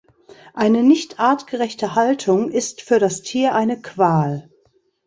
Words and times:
Eine 0.55 0.81
nicht 0.81 1.19
artgerechte 1.19 1.93
Haltung 1.93 2.49
ist 2.49 2.81
für 2.81 2.97
das 2.97 3.21
Tier 3.21 3.53
eine 3.53 3.79
Qual. 3.79 4.49